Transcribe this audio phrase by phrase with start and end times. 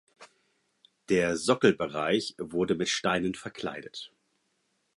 [1.09, 4.11] Der Sockelbereich wurde mit Steinen verkleidet.